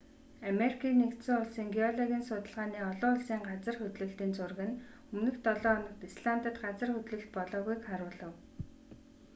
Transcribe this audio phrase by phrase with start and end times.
[0.51, 4.79] америкийн нэгдсэн улсын геологийн судалгааны олон улсын газар хөдлөлтийн зураг нь
[5.13, 8.33] өмнөх долоо хоногт исландад газар хөдлөлт болоогүйг харуулав